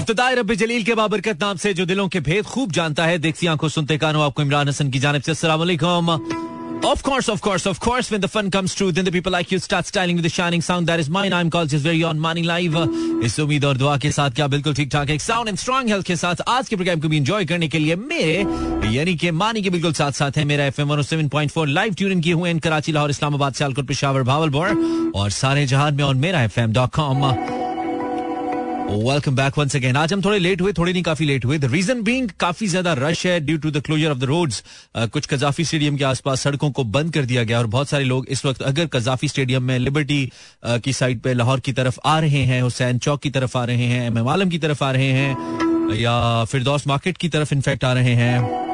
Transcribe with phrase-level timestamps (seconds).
[0.00, 3.46] इब्तदाई रब जलील के बाबरकत नाम से जो दिलों के भेद खूब जानता है देखती
[3.46, 6.48] आँखों सुनते कानों आपको इमरान हसन की जानब से अस्सलाम
[6.88, 9.50] Of course, of course, of course, when the fun comes true, then the people like
[9.52, 11.34] you start styling with the shining sound that is mine.
[11.38, 12.78] I'm called just very on money live.
[13.24, 16.06] इस उम्मीद और दुआ के साथ क्या बिल्कुल ठीक ठाक एक साउंड एंड स्ट्रॉन्ग हेल्थ
[16.06, 19.62] के साथ आज के प्रोग्राम को भी एंजॉय करने के लिए मेरे यानी कि मानी
[19.62, 22.50] के बिल्कुल साथ साथ है Mera F M seven point four live tune किए हुए
[22.50, 26.72] इन कराची लाहौर इस्लामाबाद सियालकोट पिशावर भावलपुर और सारे जहान में और Mera F M
[26.72, 27.59] dot com
[28.90, 31.58] welcome back once again आज हम थोड़े लेट हुए थोड़े नहीं काफ़ी लेट हुए.
[31.58, 34.62] द रीजन बीइंग काफ़ी ज़्यादा रश है due to the closure of the roads
[34.96, 38.26] कुछ कजाफी स्टेडियम के आसपास सड़कों को बंद कर दिया गया और बहुत सारे लोग
[38.28, 40.30] इस वक्त अगर कजाफी स्टेडियम में लिबर्टी
[40.66, 43.64] uh, की साइड पे लाहौर की तरफ़ आ रहे हैं हुसैन चौक की तरफ़ आ
[43.64, 47.84] रहे हैं एम आलम की तरफ़ आ रहे हैं या फिरदौस मार्केट की तरफ़ इनफेक्ट
[47.84, 48.69] आ रहे हैं।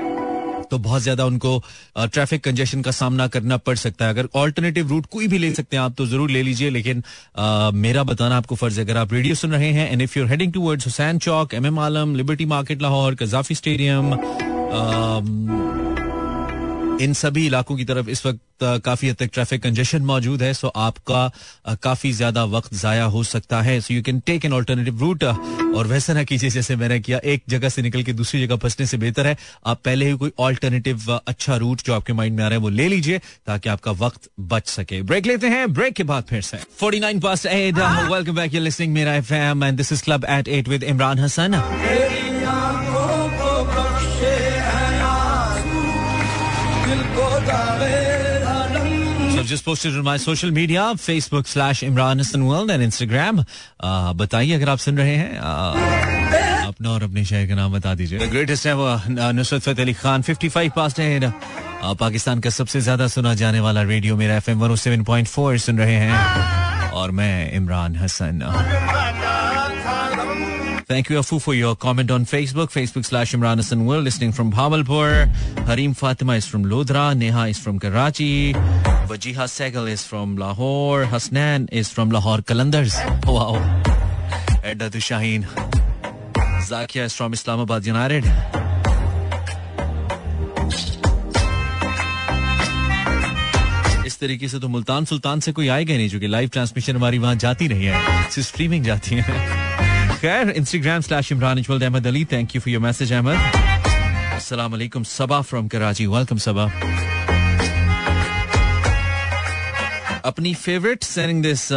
[0.70, 1.62] तो बहुत ज़्यादा उनको
[1.98, 5.77] ट्रैफ़िक कंजेशन का सामना करना पड़ सकता है। अगर ऑल्टरनेटिव रूट कोई भी ले सकते
[5.77, 7.02] हैं आप तो ज़रूर ले लीजिए। लेकिन
[7.77, 10.52] मेरा बताना आपको फ़र्ज़ है, अगर आप रेडियो सुन रहे हैं and if you're heading
[10.52, 14.15] towards Hussain Chowk M M Alam Liberty market Lahore Gaddafi stadium
[17.00, 18.41] इन सभी इलाकों की तरफ़ इस वक्त
[18.84, 23.61] काफ़ी हद तक ट्रैफ़िक कंजेशन मौजूद है सो आपका काफ़ी ज़्यादा वक्त जाया हो सकता
[23.62, 27.19] है। So you can take an alternative route और वैसा ना कीजिए जैसे मैंने किया
[27.24, 29.36] एक जगह से निकल के दूसरी जगह फंसने से बेहतर है।
[29.67, 32.69] आप पहले ही कोई ऑल्टरनेटिव अच्छा रूट जो आपके माइंड में आ रहा है वो
[32.70, 36.58] ले लीजिए ताकि आपका वक्त बच सके। ब्रेक लेते हैं ब्रेक के बाद फिर से।
[36.80, 40.24] Forty nine past eight welcome back you listening Mera F M and this is club
[40.30, 41.61] eight eight with Imran Hasan
[49.47, 53.44] just posted on my social media, Facebook slash Imran Hassan World and Instagram.
[53.80, 57.94] Uh, बताइए अगर आप सुन रहे हैं uh, अपना और अपने शहर का नाम बता
[57.94, 58.89] दीजिए ग्रेटेस्ट है वो
[59.33, 61.33] नुसरत फतेह अली खान 55 पास्ट है
[62.00, 65.78] पाकिस्तान का सबसे ज़्यादा सुना जाने वाला radio Mera F M seven point four सुन
[65.78, 68.42] रहे हैं और मैं Imran Hassan
[70.89, 72.70] Thank you, Afu, for your comment on Facebook.
[72.74, 75.27] Facebook slash Imran Hassan World, listening from Bhavalpur.
[75.67, 77.06] Harim Fatima is from Lodra.
[77.17, 78.55] Neha is from Karachi.
[79.08, 81.05] Wajiha Segal is from Lahore.
[81.05, 82.94] Hasnan is from Lahore Kalandars.
[83.24, 83.62] Wow.
[84.64, 85.44] Edda Shaheen.
[86.68, 88.24] Zakia is from Islamabad United.
[94.06, 97.18] इस तरीके से तो मुल्तान सुल्तान से कोई आएगा नहीं, जो कि लाइव ट्रांसमिशन हमारी
[97.18, 99.22] वहाँ जाती नहीं है सिर्फ़ स्ट्रीमिंग जाती है
[100.20, 103.39] खैर Instagram slash Imran equal Ahmed Ali thank you for your message Ahmed
[104.52, 106.70] वालेकुम सबा फ्रॉम कराची वेलकम सबा
[110.27, 111.69] अपनी favourite sending this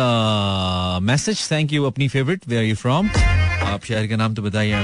[1.08, 3.10] message thank you अपनी favourite where are you from
[3.66, 4.76] आप शहर का नाम तो बताइए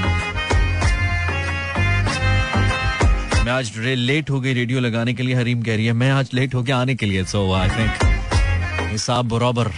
[3.44, 6.30] मैं आज लेट हो गई रेडियो लगाने के लिए, हरीम कह रही है, मैं आज
[6.34, 9.70] लेट हो गया आने के लिए सो आई थिंक हिसाब बराबर।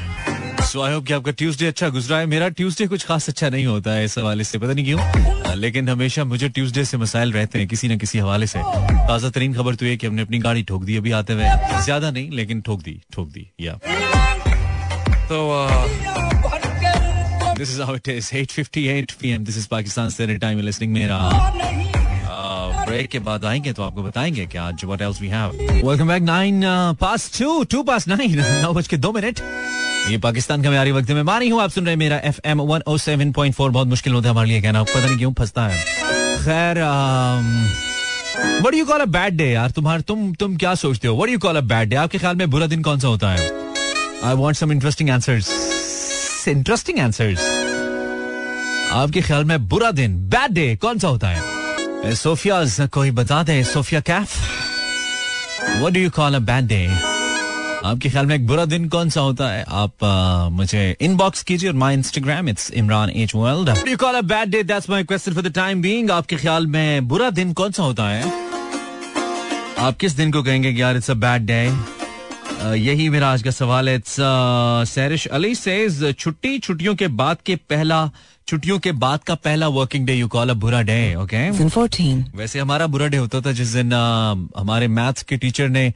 [0.68, 3.66] सो आई होप कि आपका ट्यूसडे अच्छा गुजरा है। मेरा ट्यूसडे कुछ खास अच्छा नहीं
[3.66, 7.58] होता है इस हवाले से पता नहीं क्यों। लेकिन हमेशा मुझे ट्यूसडे से मसाइल रहते
[7.58, 10.62] हैं किसी न किसी हवाले से। ताज़ा तरीन खबर तो ये कि हमने अपनी गाड़ी
[10.62, 11.48] ठोक दी अभी आते हुए।
[11.84, 13.78] ज़्यादा नहीं लेकिन ठोक दी ठोक दी या।
[15.30, 15.38] तो
[17.58, 21.16] this is it is 8:58 PM this is Pakistan standard time listening Mera.
[22.88, 25.50] Break के बाद आएँगे तो आपको बताएँगे कि आज what else we have
[25.84, 28.16] welcome back 9 पास 2 2 पास 9
[28.62, 29.40] 9 बज के 2 मिनट।
[30.10, 32.60] ये पाकिस्तान का म्यारी वक्त में मानी हूँ, आप सुन रहे हैं Mera F M
[32.62, 35.32] one O seven point four बहुत मुश्किल होता है हमारे लिए कहना, पता नहीं क्यों
[35.38, 35.82] फंसता है।
[36.44, 36.82] खैर
[38.66, 39.70] what you call a bad day यार?
[39.70, 41.16] तुम्हारे, तुम तुम क्या सोचते हो?
[41.16, 43.50] What you call a bad day आपके ख्याल में बुरा दिन कौन सा होता है?
[44.24, 47.40] I want some interesting answers interesting answers
[48.92, 51.47] आपके ख्याल में बुरा दिन बैड डे कौन सा होता है?
[52.06, 54.36] सोफिया कोई बता दे Sophia Kaif
[55.82, 56.86] what do you call a bad day
[57.84, 61.72] आपके ख्याल में एक बुरा दिन कौन सा होता है आप आ, मुझे इनबॉक्स कीजिए
[61.82, 65.42] my Instagram it's Imran H world you call a bad day that's my question for
[65.48, 68.22] the time being आपके ख्याल में बुरा दिन कौन सा होता है
[69.86, 71.62] आप किस दिन को कहेंगे यार इट्स अ बैड डे
[72.78, 74.16] यही मेरा आज का सवाल है इट्स
[74.92, 78.08] सैरिश अली सेज छुट्टी छुट्टियों के बाद के पहला
[78.48, 81.50] छुट्टियों के बाद का पहला working day you call a बुरा डे ओके
[82.36, 83.92] वैसे हमारा बुरा डे होता था जिस दिन
[84.58, 85.92] हमारे मैथ्स के टीचर ने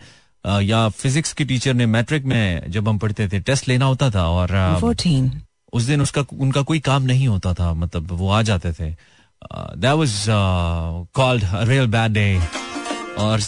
[0.46, 4.26] या फिजिक्स के टीचर ने मैट्रिक में जब हम पढ़ते थे टेस्ट लेना होता था
[4.28, 4.48] और
[4.80, 5.30] 14.
[5.72, 8.90] उस दिन उसका उनका कोई काम नहीं होता था मतलब वो आ जाते थे।
[9.52, 10.24] That was
[11.14, 12.26] called real bad day
[13.18, 13.40] और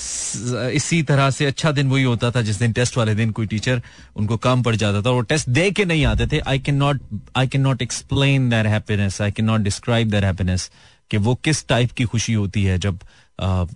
[0.70, 3.82] इसी तरह से अच्छा दिन वही होता था जिस दिन टेस्ट वाले दिन कोई टीचर
[4.16, 7.00] उनको काम पड़ जाता था और टेस्ट दे के नहीं आते थे। I can not
[7.36, 10.70] I can not explain that happiness I can not describe that happiness
[11.10, 12.98] कि वो किस टाइप की खुशी होती है जब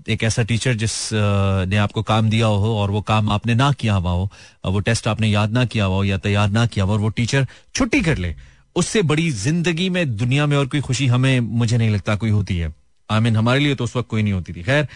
[0.08, 3.94] एक ऐसा टीचर जिस ने आपको काम दिया हो और वो काम आपने ना किया
[3.94, 4.30] हुआ हो
[4.64, 7.08] वो टेस्ट आपने याद ना किया हुआ हो या तैयार ना किया हुआ और वो
[7.08, 8.34] टीचर छुट्टी कर ले,
[8.76, 12.56] उससे बड़ी ज़िंदगी में दुनिया में और कोई खुशी हमें, मुझे नहीं लगता कोई होती
[12.58, 12.74] है।
[13.10, 14.86] आई मीन हमारे लिए तो उस वक्त कोई नहीं होती थी। खैर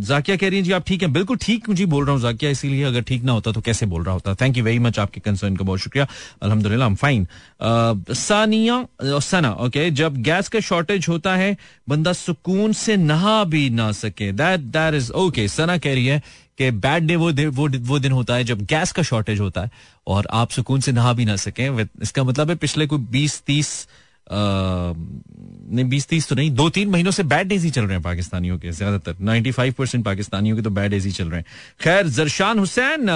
[0.00, 2.50] जाकिया कह रही है, जी, आप ठीक है। बिल्कुल ठीक मुझे बोल रहा हूँ, जाकिया,
[2.50, 5.20] इसीलिए अगर ठीक ना होता तो कैसे बोल रहा होता। थैंक यू वेरी मच आपके
[5.20, 6.06] कंसर्न का बहुत शुक्रिया।
[6.42, 7.26] अलहमदुल्ला हम फाइन
[7.60, 8.84] सानिया
[9.20, 11.56] सना ओके जब गैस का शॉर्टेज होता है,
[11.88, 16.22] बंदा सुकून से नहा भी ना सके। That that is okay Sana कह रही है
[16.58, 19.70] कि बैड डे वो वो वो दिन होता है जब गैस का शॉर्टेज होता है
[20.06, 23.86] और आप सुकून से नहा भी ना सकें। इसका मतलब है पिछले कोई बीस, तीस
[24.32, 28.02] नहीं, बीस तीस तो नहीं दो तीन महीनों से बैड डेज़ ही चल रहे हैं
[28.02, 31.46] पाकिस्तानियों के, ज़्यादातर। 95 परसेंट पाकिस्तानियों के तो बैड डेज़ ही चल रहे हैं।
[31.80, 33.06] खैर, जरशान हुसैन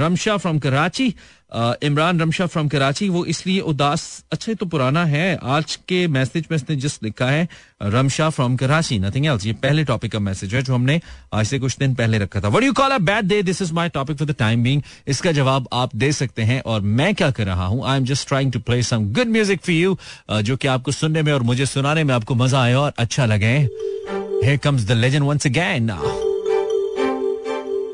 [0.00, 1.14] रमशा फ्रॉम कराची
[1.52, 4.02] इमरान रमशा फ्रॉम कराची, वो इसलिए उदास
[4.32, 7.48] अच्छा तो पुराना है, आज के मैसेज में इसने जस्ट लिखा है,
[7.82, 11.00] Ramsha from Karachi nothing else ये पहले टॉपिक का मैसेज है जो हमने
[11.34, 13.72] आज से कुछ दिन पहले रखा था। What you call a bad day this is
[13.74, 17.30] my topic for the time being इसका जवाब आप दे सकते हैं और मैं क्या
[17.30, 17.84] कर रहा हूँ?
[17.86, 19.96] I am just trying to play some good music for you
[20.42, 23.56] जो कि आपको सुनने में और मुझे सुनाने में आपको मज़ा आए और अच्छा लगे।
[24.42, 26.21] Here comes the legend once again now.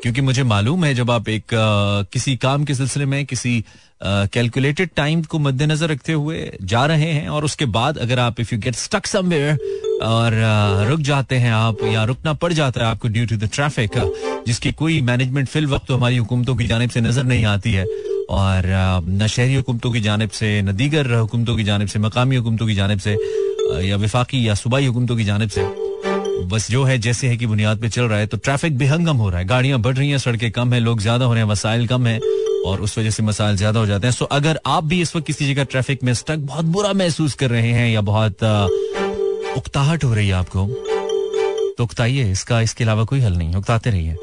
[0.02, 3.64] क्योंकि मुझे मालूम है जब आप एक आ, किसी काम के सिलसिले में किसी
[4.02, 8.54] कैलकुलेटेड टाइम को मद्देनजर रखते हुए जा रहे हैं और उसके बाद अगर आप if
[8.54, 12.86] you get stuck somewhere और आ, रुक जाते हैं आप या रुकना पड़ जाता है
[12.86, 16.90] आपको ड्यू टू द ट्रैफ़िक जिसकी कोई मैनेजमेंट फिल वक्त तो हमारी हुकूमतों की जानब
[16.90, 17.84] से नज़र नहीं आती है।
[18.30, 18.62] और
[19.08, 22.74] न शहरी हुकूमतों की जानब से न दीगर हुकूमतों की जानब से मकामी हुकूमतों की
[22.74, 23.16] जानब से
[23.88, 25.62] या विफाकी या सूबाई हुकूमतों की जानब से
[26.48, 29.28] बस जो है, जैसे है कि बुनियाद पे चल रहा है तो ट्रैफ़िक बेहंगम हो
[29.30, 31.86] रहा है। गाड़ियाँ बढ़ रही हैं, सड़कें कम है, लोग ज़्यादा हो रहे हैं, वसाइल
[31.86, 32.18] कम है,
[32.66, 35.26] और उस वजह से मसाइल ज़्यादा हो जाते हैं। सो अगर आप भी इस वक्त
[35.26, 38.42] किसी जगह ट्रैफ़िक में स्टक बहुत बुरा महसूस कर रहे हैं या बहुत
[39.56, 40.66] उकताहट हो रही है आपको
[41.78, 44.16] तो उकताइए, इसका, इसके अलावा कोई हल नहीं, उकताते रहिए।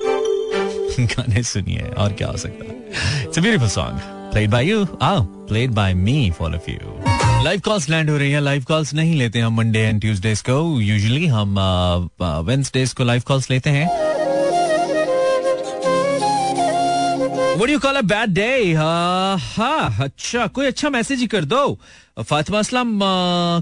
[1.05, 4.13] गाने सुनिए, और क्या हो सकता है। Song
[4.49, 7.04] by you oh played by me, for a few
[7.45, 10.81] live calls land हो रही है। लाइव कॉल्स नहीं लेते हम मंडे एंड ट्यूसडेज को।
[10.81, 11.55] यूजली हम
[12.21, 13.87] वेंसडेज को लाइव कॉल्स लेते हैं।
[17.57, 18.61] What do you call a bad day?
[18.75, 21.61] Uh, ha, अच्छा कोई अच्छा मैसेज ही कर दो।
[22.17, 22.99] फातिमा असलम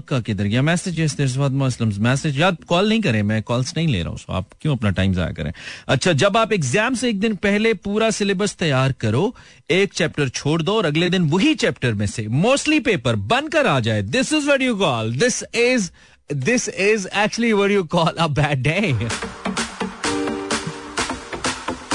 [0.08, 0.62] का किधर गया?
[0.62, 1.00] मैसेज
[1.36, 4.76] फातिमा असलम मैसेज, याद कॉल नहीं करें, मैं कॉल्स नहीं ले रहा हूँ आप क्यों
[4.76, 5.52] अपना टाइम जाया करें?
[5.88, 9.34] अच्छा जब आप एग्ज़ाम से एक दिन पहले पूरा सिलेबस तैयार करो,
[9.70, 13.78] एक चैप्टर छोड़ दो और अगले दिन वही चैप्टर में से, मोस्टली पेपर बनकर आ
[13.80, 15.90] जाए this is what you call this is
[16.30, 18.78] this is actually what you call a bad day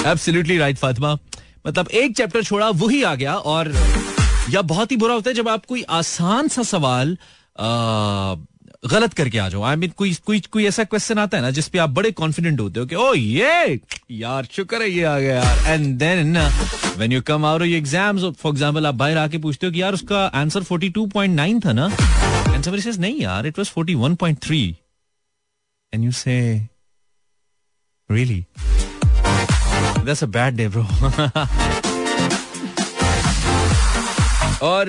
[0.05, 1.17] absolutely right Fatima.
[1.67, 3.71] मतलब एक चैप्टर छोड़ा, वही आ गया और
[4.49, 7.17] या बहुत ही बुरा होता है जब आप कोई आसान सा सवाल
[8.85, 11.77] गलत करके आ जाओ। आई मीन कोई कोई कोई ऐसा क्वेश्चन आता है ना जिसपे
[11.77, 13.79] आप बड़े कॉन्फिडेंट होते हो कि ओ ये,
[14.11, 16.37] यार, शुक्र है ये आ गया यार। And then
[16.97, 20.25] when you come out exams for example आप बाहर आके पूछते हो कि, यार, उसका
[20.41, 21.85] आंसर 42.9 था ना?
[22.53, 24.73] एंड समबडी सेज नहीं यार it was 41.3
[25.93, 26.39] and you say
[28.09, 28.43] really
[30.05, 30.87] that's a bad day bro
[34.63, 34.85] और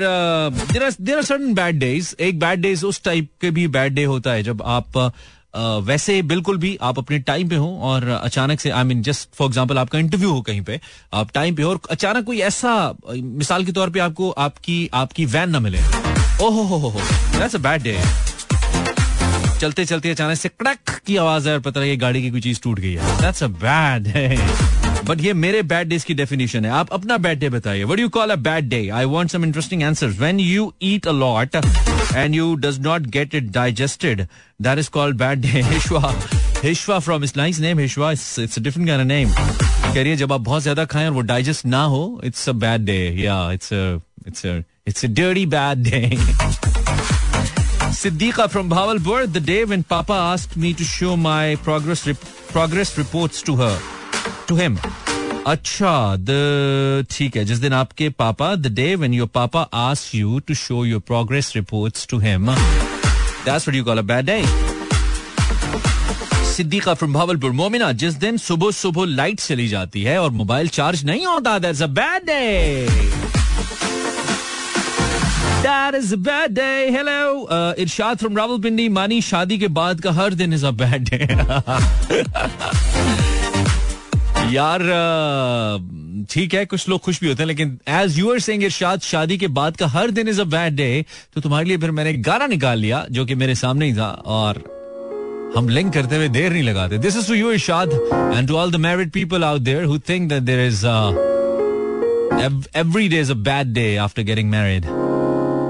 [0.72, 4.32] there are certain bad days एक बैड डेज़ उस टाइप के भी बैड डे होता
[4.32, 8.70] है जब आप uh, वैसे बिल्कुल भी आप अपने टाइम पे हो और अचानक से
[8.70, 10.81] I mean just for example आपका इंटरव्यू हो कहीं पे
[11.12, 12.75] आप टाइम पे हो और अचानक कोई ऐसा
[13.12, 15.81] मिसाल के तौर पे आपको आपकी आपकी वैन ना मिले।
[16.44, 17.00] ओहो हो हो
[17.38, 17.99] दैट्स अ बैड डे
[19.61, 22.61] चलते चलते अचानक से कड़क की आवाज़ है और पता लगे गाड़ी की कोई चीज़
[22.62, 24.06] टूट गई है। दैट्स अ बैड
[25.07, 28.09] बट ये मेरे बैड डेज़ की डेफिनेशन है आप अपना बैड डे बताइए what you
[28.16, 32.35] call a bad day I want some interesting answer when you eat a lot and
[32.35, 34.26] you does not get it digested
[34.62, 36.14] that is called bad day Hishwa
[36.64, 40.40] Hishwa from is nice name Hishwa it's different of name कह रही है जब आप
[40.40, 44.45] बहुत ज़्यादा खाएँ और वो डाइजेस्ट ना हो इट्स अ बैड डे या it's it's
[44.47, 46.19] it's a dirty bad day
[47.92, 52.97] Siddiqa from Bhavalpur, the day when Papa asked me to show my progress rep- progress
[52.97, 53.73] reports to her.
[54.50, 54.76] To him
[55.47, 60.38] अच्छा the ठीक है जिस दिन आपके पापा the day when your papa ask you
[60.49, 64.42] to show your progress reports to him that's what you call a bad day
[66.50, 71.04] Siddiqa from Bahawalpur Momina जिस दिन सुबह सुबह लाइट चली जाती है और मोबाइल चार्ज
[71.04, 72.40] नहीं होता that's a bad day
[75.62, 76.90] That is a bad day.
[76.90, 77.45] Hello.
[77.47, 78.88] Uh, Irshad from Rawalpindi.
[78.90, 81.19] मानी शादी के बाद का हर दिन इज़ अ बैड डे
[84.50, 84.80] यार
[86.30, 89.38] ठीक है, कुछ लोग खुश भी होते हैं, लेकिन as you are saying Irshad, शादी
[89.38, 91.04] के बाद का हर दिन इज़ अ बैड डे
[91.35, 94.62] तो तुम्हारे लिए फिर मैंने गाना निकाल लिया, जो कि मेरे सामने ही था, और
[95.57, 98.73] हम लिंक करते हुए देर नहीं लगाते। This is to you Irshad and to all
[98.73, 100.87] the married people out there who think that there is
[102.78, 104.87] every day is a bad day after getting married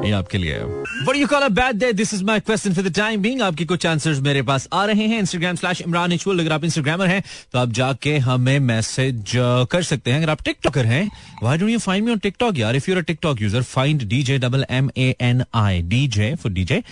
[0.05, 0.59] ये आपके लिए
[1.05, 1.89] What do you call a bad day?
[1.99, 3.41] This is my question for the time being.
[3.43, 7.07] आपके कुछ answers मेरे पास आ रहे हैं। Instagram slash Imran इचुअल अगर आप इंस्टाग्रामर
[7.07, 9.33] हैं तो आप जाके हमें मैसेज
[9.73, 11.05] कर सकते हैं। अगर आप टिकटॉकर हैं,
[11.43, 12.59] why don't you find me on TikTok?
[12.59, 15.83] यार, if you're a TikTok user, find DJ double M A N I.
[15.95, 16.83] DJ for DJ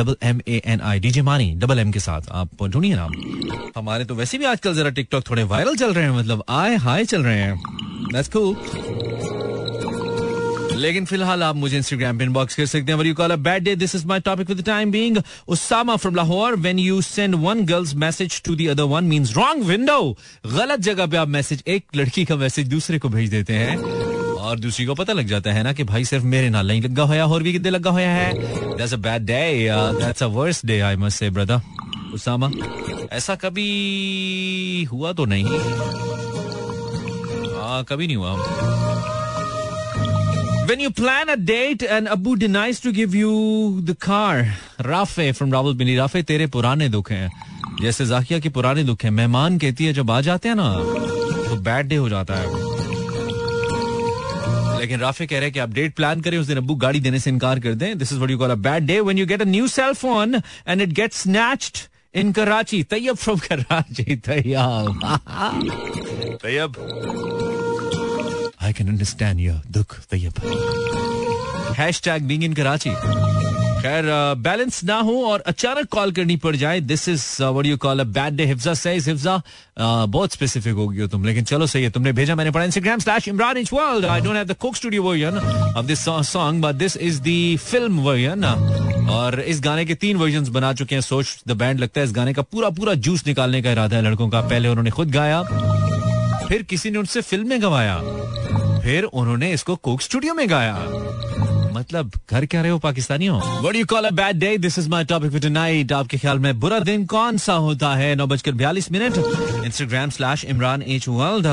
[0.00, 0.98] double M A N I.
[1.06, 3.08] DJ Mani double M के साथ। आप ढूंढिए ना
[3.76, 7.04] हमारे तो वैसे भी आजकल जरा टिकटॉक थोड़े वायरल चल रहे हैं मतलब आए हाय
[7.04, 7.54] चल रहे हैं।
[8.12, 9.35] That's cool.
[10.76, 13.74] लेकिन फ़िलहाल आप मुझे इंस्टाग्राम पे इनबॉक्स कर सकते हैं you call a bad day
[13.76, 15.18] this is my topic with the time being
[15.48, 19.64] Usama from Lahore when you send one girls message to the other one means wrong
[19.64, 20.00] window
[20.46, 23.76] गलत जगह पे आप message एक लड़की का मैसेज दूसरे को भेज देते हैं
[24.46, 27.02] और दूसरी को पता लग जाता है ना कि भाई सिर्फ़ मेरे नाल नहीं लगा
[27.02, 28.32] होया और भी कितने लगा होया है।
[28.76, 29.68] That's a bad day
[30.02, 31.60] that's a worst day I must say brother
[32.14, 32.50] Usama
[33.12, 33.68] ऐसा कभी
[34.92, 35.44] हुआ तो नहीं?
[37.56, 38.34] आ, कभी नहीं हुआ।
[40.68, 44.46] When you plan a date and Abu denies to give you the car,
[44.84, 47.30] Rafe from Rawalpindi, Rafe तेरे पुराने दुख हैं
[47.82, 50.68] जैसे जाकिया के पुराने दुख हैं मेहमान कहती है जब आ जाते हैं ना
[51.48, 52.64] तो बैड डे हो जाता है
[54.80, 57.18] लेकिन राफे कह रहे हैं कि आप डेट प्लान करें उस दिन अबू गाड़ी देने
[57.20, 59.42] से इनकार कर दें this is what you call a bad day when you get
[59.42, 60.34] a new cell phone
[60.68, 61.78] and it gets snatched
[62.20, 65.00] in Karachi Tayyab from Karachi Tayyab
[66.42, 66.72] Tayyab
[68.66, 70.34] I can understand your दुख, Tayyab.
[72.04, 72.90] Hashtag being in Karachi
[73.80, 74.04] खैर
[74.42, 78.04] balance ना हो और अचानक call करनी पड़ जाए this is what you call a
[78.16, 79.40] bad day Hifza says Hifza
[79.78, 82.98] बहुत स्पेसिफिक हो गई हो तुम, लेकिन चलो सही है, तुमने भेजा, मैंने पढ़ा Instagram
[82.98, 85.38] slash Imran H world I don't have the Coke Studio version
[85.76, 88.44] of this song but this is the film version
[89.10, 92.12] और इस गाने के तीन वर्जन बना चुके हैं, सोच द बैंड लगता है, इस
[92.12, 95.42] गाने का पूरा पूरा जूस निकालने का इरादा है लड़कों का। पहले उन्होंने खुद गाया,
[96.48, 98.00] फिर किसी ने उनसे फ़िल्म में गवाया।
[98.86, 100.74] फिर उन्होंने इसको कोक स्टूडियो में गाया।
[101.72, 103.38] मतलब घर क्या रहे हो, पाकिस्तानियों?
[103.62, 106.58] What you call a bad day this is my topic for tonight आपके ख्याल में
[106.60, 108.14] बुरा दिन कौन सा होता है?
[108.14, 109.16] नौ बजकर बयालीस minute.
[109.64, 111.46] Instagram slash Imran H world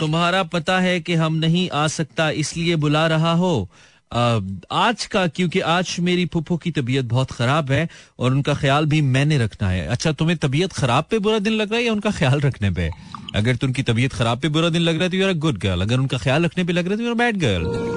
[0.00, 3.68] तुम्हारा पता है कि हम नहीं आ सकता, इसलिए बुला रहा हो।
[4.12, 9.00] आज का, क्योंकि आज मेरी पुप्पो की तबीयत बहुत खराब है और उनका ख्याल भी
[9.02, 12.10] मैंने रखना है। अच्छा तुम्हें तबीयत खराब पे बुरा दिन लग रहा है या उनका
[12.10, 12.90] ख्याल रखने पे?
[13.36, 15.98] अगर तुमकी तबीयत खराब पे बुरा दिन लग रहा है तो यूर गुड गर्ल अगर
[15.98, 17.94] उनका ख्याल रखने पे लग रहा है तो यूर बैड गर्ल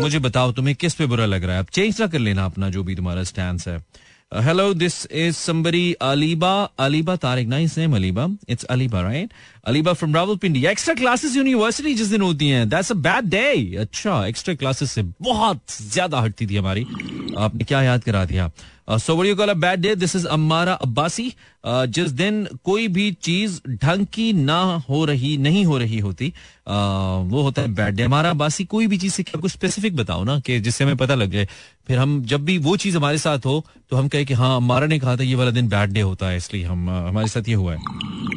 [0.00, 1.60] मुझे बताओ, तुम्हें किस पे बुरा लग रहा है?
[1.60, 3.78] अब चेंज ना कर लेना अपना, जो भी तुम्हारा स्टैंड है।
[4.31, 9.33] Hello this is समबरी Aleeba Aleeba Tariq nice name Aleeba it's Aleeba right
[9.67, 14.25] Aleeba from Rawalpindi extra classes university जिस दिन होती हैं दैट्स अ बैड डे अच्छा
[14.27, 15.61] एक्स्ट्रा क्लासेस से बहुत
[15.93, 16.85] ज्यादा हटती थी हमारी
[17.37, 18.49] आपने क्या याद करा दिया
[18.88, 21.32] So what you call a bad day this is Ammara Abbasi
[21.66, 27.32] जिस दिन कोई भी चीज़ ढंग की ना हो रही नहीं हो रही होती uh,
[27.32, 30.24] वो होता है बैड डे हमारा अब्बासी कोई भी चीज़ से क्या कुछ स्पेसिफिक बताओ
[30.24, 31.48] ना कि जिससे हमें पता लग जाए।
[31.88, 34.86] फिर हम जब भी वो चीज़ हमारे साथ हो तो हम कहे कि हाँ अम्मारा
[34.86, 37.48] ने कहा था ये वाला दिन बैड डे होता है इसलिए हम uh, हमारे साथ
[37.48, 38.27] ये हुआ है।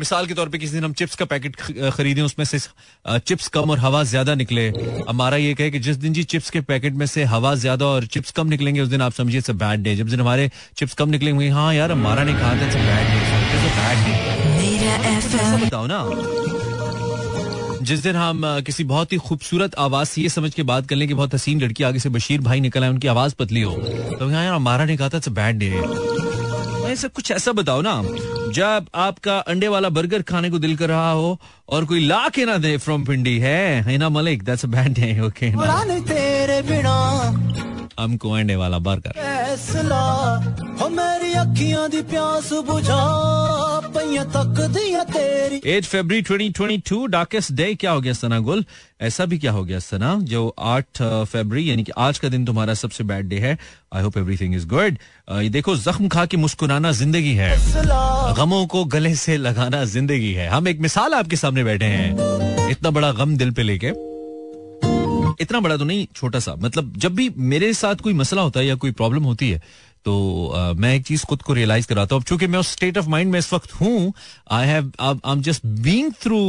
[0.00, 1.56] मिसाल के तौर पे किसी दिन हम चिप्स का पैकेट
[1.96, 2.58] खरीदे उसमें से
[3.04, 4.66] चिप्स कम और हवा ज़्यादा निकले।
[5.08, 8.06] हमारा ये कहे कि जिस दिन जी चिप्स के पैकेट में से हवा ज़्यादा और
[8.14, 11.08] चिप्स कम निकलेंगे उस दिन आप समझिए इट्स बैड डे जब दिन हमारे चिप्स कम
[11.10, 13.18] निकलेंगे हाँ यार हमारा ने कहा था it's bad day
[13.78, 15.98] bad day बताओ ना।
[17.82, 21.06] जिस दिन हम किसी बहुत ही खूबसूरत आवाज़ से ये समझ के बात कर लें
[21.08, 23.72] कि बहुत हसीन लड़की आगे से बशीर भाई निकल आए उनकी आवाज़ पतली हो
[24.18, 25.70] तो यार हमारा ने कहा था इट्स बैड डे
[26.90, 28.02] ऐसा कुछ ऐसा बताओ ना।
[28.54, 32.44] जब आपका अंडे वाला बर्गर खाने को दिल कर रहा हो और कोई ला के
[32.44, 33.98] ना दे फ्रॉम पिंडी है?
[33.98, 35.50] ना Malik that's bad day okay
[36.00, 36.96] तेरे बिना।
[38.00, 39.12] हमको अंडे वाला बर्गर
[41.30, 43.00] मेरी अखियाँ दी प्यास बुझा
[45.64, 48.64] eight February twenty twenty two darkest day क्या हो गया सना गुल?
[49.00, 52.74] ऐसा भी क्या हो गया सना, जो आठ फेबरी यानी कि आज का दिन तुम्हारा
[52.74, 53.56] सबसे बैड डे है।
[53.94, 54.98] I hope everything is good
[55.32, 57.54] ये देखो, जख्म खा के मुस्कुराना ज़िंदगी है।
[58.36, 62.90] गमों को गले से लगाना ज़िंदगी है। हम एक मिसाल आपके सामने बैठे हैं। इतना
[62.90, 63.92] बड़ा गम दिल पे लेके।
[65.40, 68.66] इतना बड़ा तो नहीं, छोटा सा। मतलब जब भी मेरे साथ कोई मसला होता है
[68.66, 69.62] या कोई प्रॉब्लम होती है
[70.04, 70.14] तो
[70.48, 73.30] आ, मैं एक चीज़ खुद को रियलाइज़ कराता हूँ। चूँकि मैं उस स्टेट ऑफ़ माइंड
[73.32, 74.12] में इस वक्त हूँ
[74.50, 75.66] I have I am just
[76.22, 76.40] through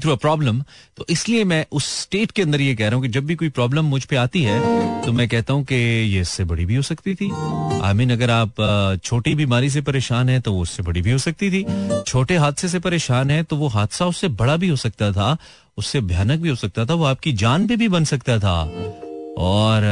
[0.00, 0.62] through a problem
[0.96, 3.48] तो इसलिए मैं उस स्टेट के अंदर ये कह रहा हूँ कि जब भी कोई
[3.50, 4.60] प्रॉब्लम मुझ पे आती है
[5.04, 7.30] तो मैं कहता हूँ कि ये इससे बड़ी भी हो सकती थी।
[7.82, 11.18] आई मीन अगर आप छोटी बीमारी से परेशान है तो वो उससे बड़ी भी हो
[11.18, 11.64] सकती थी।
[12.06, 15.36] छोटे हादसे से परेशान है तो वो हादसा उससे बड़ा भी हो सकता था
[15.78, 18.56] उससे भयानक भी हो सकता था वो आपकी जान पे भी बन सकता था।
[19.38, 19.82] और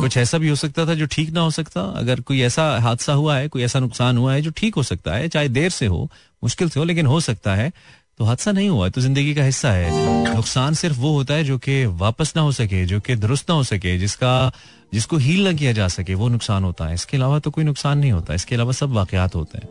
[0.00, 3.12] कुछ ऐसा भी हो सकता था जो ठीक ना हो सकता। अगर कोई ऐसा हादसा
[3.12, 5.86] हुआ है, कोई ऐसा नुकसान हुआ है जो ठीक हो सकता है, चाहे देर से
[5.86, 6.10] हो,
[6.44, 7.72] मुश्किल से हो, लेकिन हो सकता है
[8.18, 11.58] तो हादसा नहीं हुआ तो ज़िंदगी का हिस्सा है। नुकसान सिर्फ़ वो होता है जो
[11.58, 14.52] कि वापस ना हो सके, जो कि दुरुस्त ना हो सके, जिसका,
[14.94, 17.98] जिसको हील ना किया जा सके, वो नुकसान होता है। इसके अलावा तो कोई नुकसान
[17.98, 19.68] नहीं होता, इसके अलावा सब वाकयात होते हैं।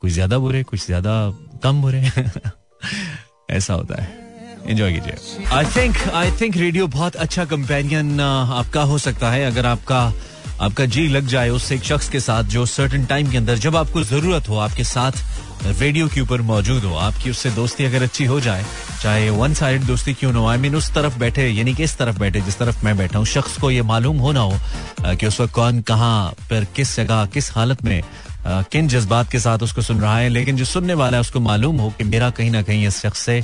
[0.00, 2.00] कुछ ज़्यादा बुरे, कुछ ज़्यादा कम बुरे।
[3.50, 4.29] ऐसा होता है।
[4.66, 9.66] एंजॉय कीजिए। I think I think radio बहुत अच्छा कंपेनियन आपका हो सकता है। अगर
[9.66, 10.12] आपका
[10.60, 13.76] आपका जी लग जाए उससे एक शख्स के साथ जो सर्टन टाइम के अंदर जब
[13.76, 15.12] आपको ज़रूरत हो, आपके साथ
[15.78, 18.64] रेडियो के ऊपर मौजूद हो, आपकी उससे दोस्ती अगर अच्छी हो जाए,
[19.02, 21.96] चाहे वन साइड दोस्ती क्यों ना हो आई मीन उस तरफ़ बैठे, यानी कि इस
[21.98, 25.40] तरफ़ बैठे, जिस तरफ़ मैं बैठा हूँ, शख्स को ये मालूम होना हो कि उस
[25.40, 28.02] वक्त कौन कहाँ पर किस जगह, किस हालत में
[28.46, 31.80] किन जज्बात के साथ उसको सुन रहा है, लेकिन जो सुनने वाला है, उसको मालूम
[31.80, 33.42] हो कि मेरा कहीं ना कहीं इस शख्स से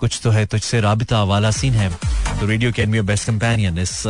[0.00, 1.88] कुछ तो है, तुझसे राबिता वाला सीन है।
[2.40, 4.02] तो radio can be best companion इस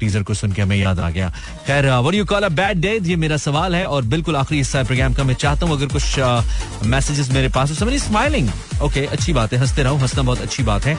[0.00, 1.28] टीजर को सुन के हमें याद आ गया।
[1.66, 4.78] खैर what you call a bad day ये मेरा सवाल है और बिल्कुल आखिरी हिस्सा
[4.78, 8.48] है प्रोग्राम का मैं चाहता हूँ, अगर कुछ मैसेजेस मेरे पास हो। समझ स्माइलिंग
[8.82, 10.96] ओके अच्छी बात है, हँसते रहो, हंसना बहुत अच्छी बात है।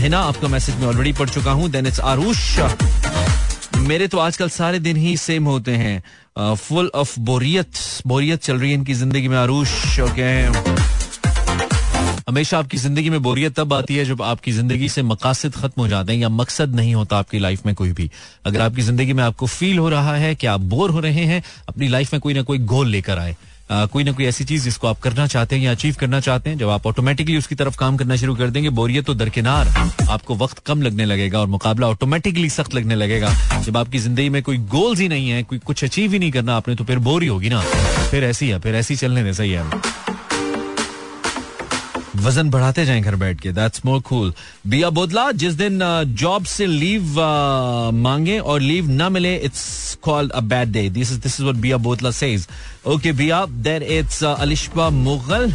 [0.00, 2.58] हिना आपका मैसेज मैं ऑलरेडी पढ़ चुका हूँ देन इट्स आरुष
[3.80, 7.72] मेरे तो आजकल सारे दिन ही सेम होते हैं। फुल ऑफ़ बोरियत
[8.06, 10.30] बोरियत चल रही है इनकी ज़िंदगी में आरूष ओके
[12.30, 15.88] हमेशा आपकी ज़िंदगी में बोरियत तब आती है जब आपकी ज़िंदगी से मकासद खत्म हो
[15.88, 18.10] जाते हैं या मकसद नहीं होता आपकी लाइफ में कोई भी।
[18.46, 21.42] अगर आपकी ज़िंदगी में आपको फील हो रहा है कि आप बोर हो रहे हैं
[21.68, 23.34] अपनी लाइफ में कोई ना कोई गोल लेकर आए।
[23.70, 26.50] आ, कोई ना कोई ऐसी चीज़ जिसको आप करना चाहते हैं या अचीव करना चाहते
[26.50, 29.68] हैं जब आप ऑटोमेटिकली उसकी तरफ़ काम करना शुरू कर देंगे बोरियत तो दरकिनार
[30.08, 34.42] आपको वक्त कम लगने लगेगा और मुकाबला ऑटोमेटिकली सख्त लगने लगेगा। जब आपकी ज़िंदगी में
[34.42, 37.22] कोई गोल्स ही नहीं है कोई कुछ अचीव ही नहीं करना आपने तो फिर बोर
[37.22, 37.60] ही होगी ना।
[38.10, 39.99] फिर ऐसी है फिर ऐसी चलने दे सही है।
[42.16, 44.32] वज़न बढ़ाते जाएँ घर बैठ के। दैट्स मोर कूल
[44.66, 45.80] बिया बोदला, जिस दिन
[46.18, 47.20] जॉब से लीव
[47.94, 51.56] मांगे और लीव ना मिले it's called a bad day this is this is what
[51.56, 52.46] Bia Bodla says
[52.86, 55.52] okay Bia there it's Alishba Mughal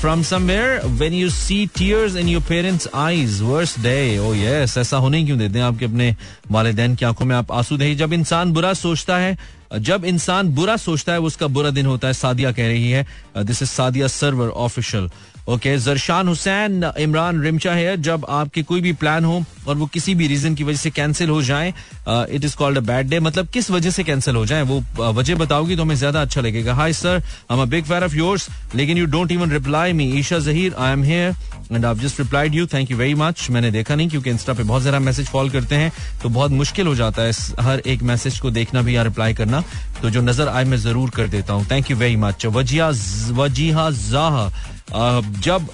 [0.00, 4.96] from somewhere when you see tears in your parents eyes worst day oh yes ऐसा
[4.96, 6.14] होने क्यों देते हैं आपके अपने
[6.50, 7.36] वालिदैन की आँखों में?
[7.36, 9.36] आप आँसू दे जब इंसान बुरा सोचता है
[9.80, 13.06] जब इंसान बुरा सोचता है उसका बुरा दिन होता है, सादिया कह रही है
[13.38, 15.10] this is Sadia Sarwar official
[15.48, 20.14] okay Zarshan Hussain Imran Rimsha है जब आपके कोई भी प्लान हो और वो किसी
[20.14, 23.48] भी रीजन की वजह से कैंसिल हो जाए it is called a bad day मतलब
[23.52, 24.62] किस वजह से कैंसिल हो जाए?
[24.62, 28.04] वो uh, वजह बताओगी तो हमें ज़्यादा अच्छा लगेगा। Hi sir I am big fan
[28.04, 31.34] of yours लेकिन you don't even reply me Isha Zaheer I am here
[31.72, 34.62] and I just replied you thank you very much मैंने देखा नहीं क्योंकि इंस्टा पे
[34.62, 38.38] बहुत ज़्यादा मैसेज फॉल करते हैं तो बहुत मुश्किल हो जाता है हर एक मैसेज
[38.40, 39.62] को देखना भी या रिप्लाई करना।
[40.02, 42.88] तो जो नज़र आए मैं ज़रूर कर देता हूँ। Thank you very much Wajiha
[43.34, 44.48] Wajiha जाह
[44.88, 45.68] जब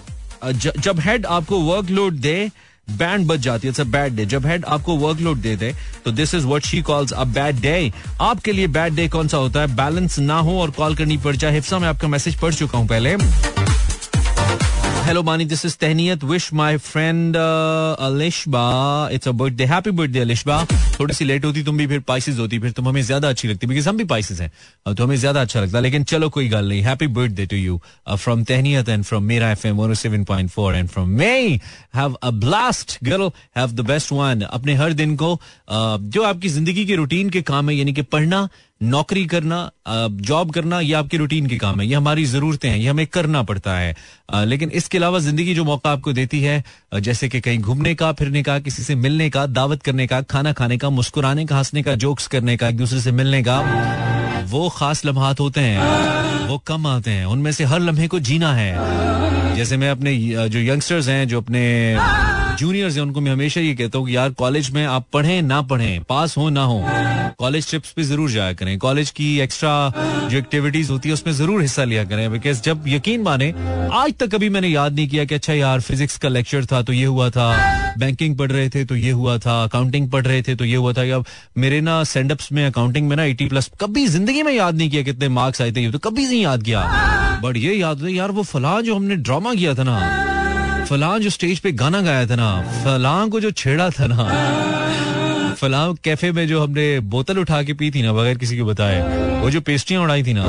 [0.55, 2.51] जब हेड आपको वर्कलोड दे
[2.91, 6.47] बैंड बच जाती है। बैड डे जब हेड आपको वर्कलोड दे दे तो this is
[6.47, 9.67] what she calls a bad day आपके लिए बैड डे कौन सा होता है?
[9.77, 12.89] बैलेंस ना हो और कॉल करनी पड़ जाए। हिफ्सा, में आपका मैसेज पढ़ चुका हूँ
[12.89, 13.17] पहले।
[15.11, 20.65] Hello Mani this is Tehneet wish my friend Alishba it's a birthday happy birthday Alishba
[20.99, 23.67] थोड़ी सी लेट होती तुम भी फिर पाइसिस होती फिर तुम हमें ज़्यादा अच्छी लगती
[23.67, 24.51] बिकॉज़ हम भी पाइसिस हैं।
[24.87, 28.45] तो हमें ज़्यादा अच्छा लगता लेकिन चलो कोई गल नहीं। Happy birthday to you from
[28.45, 31.35] Tehneet and from मेरा F M seven point four and from may
[31.95, 36.49] have a blast girl have the best one अपने हर दिन को uh, जो आपकी
[36.49, 38.49] ज़िंदगी के रूटीन के काम है यानी कि पढ़ना
[38.81, 42.89] नौकरी करना जॉब करना, ये आपकी रूटीन के काम है, ये हमारी जरूरतें हैं, ये
[42.89, 43.95] हमें करना पड़ता है।
[44.47, 46.63] लेकिन इसके अलावा ज़िंदगी जो मौका आपको देती है
[46.99, 50.53] जैसे कि कहीं घूमने का, फिरने का, किसी से मिलने का, दावत करने का, खाना
[50.53, 53.61] खाने का, मुस्कुराने का, हंसने का जोक्स करने का, एक दूसरे से मिलने का,
[54.51, 58.55] वो खास लम्हात होते हैं, वो कम आते हैं, उनमें से हर लम्हे को जीना
[58.55, 60.17] है। जैसे मैं अपने
[60.49, 61.63] जो यंगस्टर्स हैं, जो अपने
[62.61, 65.61] जूनियर्स हैं, उनको मैं हमेशा ये कहता हूँ कि यार कॉलेज में आप पढ़ें, ना
[65.65, 66.83] पढ़ें पास हो, ना हो
[67.39, 71.63] कॉलेज ट्रिप्स पे ज़रूर जाया करें। कॉलेज की एक्स्ट्रा जो एक्टिविटीज़ होती है, उसमें ज़रूर
[71.63, 73.51] हिस्सा लिया करें बिकॉज़ जब यकीन माने,
[73.93, 76.93] आज तक कभी मैंने याद नहीं किया कि अच्छा यार फिजिक्स का लेक्चर था तो
[76.93, 77.49] ये हुआ था
[77.99, 80.93] बैंकिंग पढ़ रहे थे तो ये हुआ था अकाउंटिंग पढ़ रहे थे तो ये हुआ
[80.93, 81.23] था। या
[81.59, 85.03] मेरे ना सेंडअप्स में अकाउंटिंग में ना एटी प्लस कभी ज़िंदगी में याद नहीं किया
[85.03, 86.83] कितने मार्क्स आए थे तो कभी नहीं याद किया।
[87.43, 89.99] बट ये याद यार, वो फला जो हमने ड्रामा किया था ना
[90.91, 92.51] फलां जो स्टेज पे गाना गाया था ना,
[92.85, 94.25] फलां को जो छेड़ा था ना,
[95.61, 98.99] फलां कैफ़े में जो हमने बोतल उठा के पी थी ना, बगैर किसी को बताए,
[99.41, 100.45] वो जो पेस्ट्रियाँ उड़ाई थी ना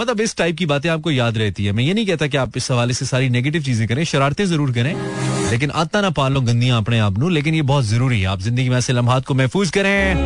[0.00, 2.56] मतलब इस टाइप की बातें आपको याद रहती है। मैं ये नहीं कहता कि आप
[2.56, 4.94] इस हवाले से सारी नेगेटिव चीज़ें करें, शरारतें ज़रूर करें,
[5.50, 8.76] लेकिन आता ना पालो गंदियाँ अपने आप लेकिन ये बहुत ज़रूरी है। आप ज़िंदगी में
[8.78, 10.16] ऐसे लम्हात को महफूज करें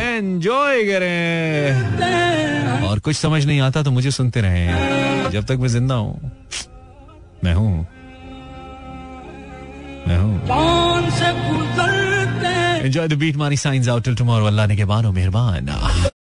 [0.00, 5.94] एंजॉय करें। और कुछ समझ नहीं आता तो मुझे सुनते रहे। जब तक मैं ज़िंदा
[5.94, 6.32] हूँ,
[7.44, 7.86] मैं हूँ।
[12.84, 14.46] Enjoy the beat, money signs out till tomorrow.
[14.46, 16.19] Allah ne ke bano mehrban.